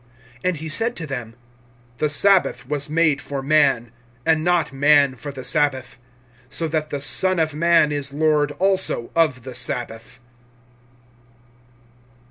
(27)And 0.43 0.55
he 0.55 0.67
said 0.67 0.95
to 0.95 1.05
them: 1.05 1.35
The 1.99 2.09
sabbath 2.09 2.67
was 2.67 2.89
made 2.89 3.21
for 3.21 3.43
man, 3.43 3.91
and 4.25 4.43
not 4.43 4.73
man 4.73 5.13
for 5.13 5.31
the 5.31 5.43
sabbath. 5.43 5.99
(28)So 6.49 6.71
that 6.71 6.89
the 6.89 6.99
Son 7.01 7.37
of 7.37 7.53
man 7.53 7.91
is 7.91 8.11
Lord 8.11 8.49
also 8.53 9.11
of 9.15 9.43
the 9.43 9.53
sabbath. 9.53 10.19